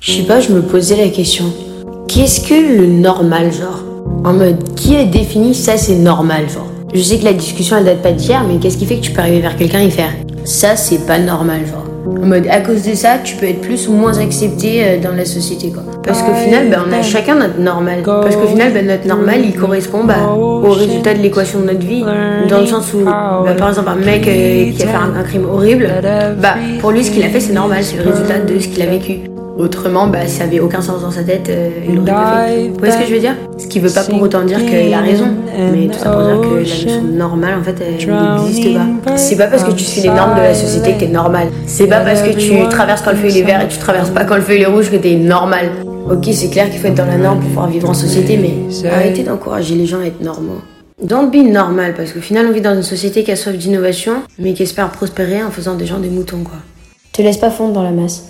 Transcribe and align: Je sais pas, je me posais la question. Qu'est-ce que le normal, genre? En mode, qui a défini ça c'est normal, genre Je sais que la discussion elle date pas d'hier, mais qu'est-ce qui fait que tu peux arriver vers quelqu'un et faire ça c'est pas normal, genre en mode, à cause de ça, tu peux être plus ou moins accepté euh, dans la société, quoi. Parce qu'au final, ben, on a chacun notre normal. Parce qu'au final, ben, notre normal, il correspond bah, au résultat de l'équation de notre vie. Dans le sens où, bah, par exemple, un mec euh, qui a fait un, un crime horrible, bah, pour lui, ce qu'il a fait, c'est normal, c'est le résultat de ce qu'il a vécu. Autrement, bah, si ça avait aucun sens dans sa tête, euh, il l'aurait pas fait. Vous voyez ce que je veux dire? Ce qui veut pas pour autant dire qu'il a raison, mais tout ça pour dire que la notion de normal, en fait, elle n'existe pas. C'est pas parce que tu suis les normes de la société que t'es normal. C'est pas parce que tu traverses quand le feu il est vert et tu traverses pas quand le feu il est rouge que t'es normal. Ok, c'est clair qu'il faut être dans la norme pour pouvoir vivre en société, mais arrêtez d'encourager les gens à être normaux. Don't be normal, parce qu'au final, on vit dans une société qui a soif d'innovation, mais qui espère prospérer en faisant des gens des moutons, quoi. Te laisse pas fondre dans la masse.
Je 0.00 0.12
sais 0.12 0.22
pas, 0.22 0.40
je 0.40 0.50
me 0.50 0.62
posais 0.62 0.96
la 0.96 1.08
question. 1.10 1.44
Qu'est-ce 2.08 2.40
que 2.40 2.54
le 2.78 2.86
normal, 2.86 3.52
genre? 3.52 3.84
En 4.24 4.32
mode, 4.32 4.74
qui 4.74 4.96
a 4.96 5.04
défini 5.04 5.54
ça 5.54 5.76
c'est 5.76 5.96
normal, 5.96 6.48
genre 6.48 6.68
Je 6.94 7.02
sais 7.02 7.18
que 7.18 7.24
la 7.26 7.34
discussion 7.34 7.76
elle 7.76 7.84
date 7.84 8.00
pas 8.02 8.12
d'hier, 8.12 8.42
mais 8.48 8.56
qu'est-ce 8.58 8.78
qui 8.78 8.86
fait 8.86 8.96
que 8.96 9.02
tu 9.02 9.12
peux 9.12 9.20
arriver 9.20 9.40
vers 9.40 9.56
quelqu'un 9.56 9.80
et 9.80 9.90
faire 9.90 10.10
ça 10.44 10.74
c'est 10.74 11.06
pas 11.06 11.18
normal, 11.18 11.60
genre 11.70 11.84
en 12.06 12.26
mode, 12.26 12.46
à 12.50 12.60
cause 12.60 12.82
de 12.82 12.94
ça, 12.94 13.18
tu 13.22 13.36
peux 13.36 13.46
être 13.46 13.60
plus 13.60 13.88
ou 13.88 13.92
moins 13.92 14.18
accepté 14.18 14.82
euh, 14.82 15.00
dans 15.00 15.14
la 15.14 15.24
société, 15.24 15.70
quoi. 15.70 15.82
Parce 16.02 16.22
qu'au 16.22 16.34
final, 16.34 16.68
ben, 16.68 16.82
on 16.88 16.92
a 16.92 17.02
chacun 17.02 17.34
notre 17.36 17.58
normal. 17.58 18.00
Parce 18.04 18.36
qu'au 18.36 18.46
final, 18.46 18.72
ben, 18.72 18.86
notre 18.86 19.06
normal, 19.06 19.40
il 19.44 19.54
correspond 19.54 20.04
bah, 20.04 20.34
au 20.34 20.70
résultat 20.70 21.14
de 21.14 21.20
l'équation 21.20 21.60
de 21.60 21.66
notre 21.66 21.86
vie. 21.86 22.02
Dans 22.48 22.60
le 22.60 22.66
sens 22.66 22.92
où, 22.94 23.04
bah, 23.04 23.54
par 23.56 23.68
exemple, 23.68 23.90
un 23.90 23.96
mec 24.04 24.26
euh, 24.26 24.70
qui 24.72 24.82
a 24.82 24.86
fait 24.86 24.96
un, 24.96 25.18
un 25.18 25.22
crime 25.22 25.44
horrible, 25.44 25.88
bah, 26.40 26.54
pour 26.80 26.90
lui, 26.90 27.04
ce 27.04 27.10
qu'il 27.10 27.22
a 27.22 27.28
fait, 27.28 27.40
c'est 27.40 27.52
normal, 27.52 27.84
c'est 27.84 27.96
le 28.02 28.10
résultat 28.10 28.38
de 28.38 28.58
ce 28.58 28.68
qu'il 28.68 28.82
a 28.82 28.86
vécu. 28.86 29.20
Autrement, 29.60 30.06
bah, 30.06 30.20
si 30.26 30.36
ça 30.36 30.44
avait 30.44 30.58
aucun 30.58 30.80
sens 30.80 31.02
dans 31.02 31.10
sa 31.10 31.22
tête, 31.22 31.50
euh, 31.50 31.68
il 31.86 31.96
l'aurait 31.96 32.12
pas 32.12 32.46
fait. 32.46 32.68
Vous 32.68 32.78
voyez 32.78 32.92
ce 32.94 32.98
que 32.98 33.06
je 33.06 33.12
veux 33.12 33.20
dire? 33.20 33.36
Ce 33.58 33.66
qui 33.66 33.78
veut 33.78 33.90
pas 33.90 34.04
pour 34.04 34.22
autant 34.22 34.42
dire 34.42 34.58
qu'il 34.58 34.94
a 34.94 35.00
raison, 35.00 35.28
mais 35.72 35.86
tout 35.88 35.98
ça 35.98 36.10
pour 36.10 36.22
dire 36.22 36.40
que 36.40 36.54
la 36.54 36.60
notion 36.60 37.02
de 37.02 37.10
normal, 37.10 37.58
en 37.60 37.62
fait, 37.62 37.76
elle 37.78 37.92
n'existe 37.92 38.74
pas. 39.04 39.16
C'est 39.16 39.36
pas 39.36 39.48
parce 39.48 39.64
que 39.64 39.72
tu 39.72 39.84
suis 39.84 40.00
les 40.00 40.08
normes 40.08 40.34
de 40.34 40.40
la 40.40 40.54
société 40.54 40.94
que 40.94 41.00
t'es 41.00 41.08
normal. 41.08 41.48
C'est 41.66 41.86
pas 41.86 42.00
parce 42.00 42.22
que 42.22 42.30
tu 42.30 42.66
traverses 42.70 43.02
quand 43.02 43.10
le 43.10 43.18
feu 43.18 43.28
il 43.28 43.36
est 43.36 43.42
vert 43.42 43.60
et 43.60 43.68
tu 43.68 43.76
traverses 43.76 44.08
pas 44.08 44.24
quand 44.24 44.36
le 44.36 44.40
feu 44.40 44.56
il 44.56 44.62
est 44.62 44.66
rouge 44.66 44.90
que 44.90 44.96
t'es 44.96 45.16
normal. 45.16 45.72
Ok, 46.10 46.28
c'est 46.32 46.48
clair 46.48 46.70
qu'il 46.70 46.80
faut 46.80 46.86
être 46.86 46.94
dans 46.94 47.04
la 47.04 47.18
norme 47.18 47.40
pour 47.40 47.48
pouvoir 47.48 47.68
vivre 47.68 47.90
en 47.90 47.94
société, 47.94 48.38
mais 48.38 48.88
arrêtez 48.90 49.24
d'encourager 49.24 49.74
les 49.74 49.84
gens 49.84 50.00
à 50.00 50.06
être 50.06 50.22
normaux. 50.22 50.62
Don't 51.02 51.30
be 51.30 51.46
normal, 51.46 51.92
parce 51.94 52.12
qu'au 52.12 52.20
final, 52.20 52.46
on 52.48 52.52
vit 52.52 52.62
dans 52.62 52.74
une 52.74 52.82
société 52.82 53.24
qui 53.24 53.30
a 53.30 53.36
soif 53.36 53.56
d'innovation, 53.56 54.22
mais 54.38 54.54
qui 54.54 54.62
espère 54.62 54.90
prospérer 54.90 55.42
en 55.42 55.50
faisant 55.50 55.74
des 55.74 55.84
gens 55.84 55.98
des 55.98 56.08
moutons, 56.08 56.44
quoi. 56.44 56.58
Te 57.12 57.20
laisse 57.20 57.36
pas 57.36 57.50
fondre 57.50 57.74
dans 57.74 57.82
la 57.82 57.90
masse. 57.90 58.24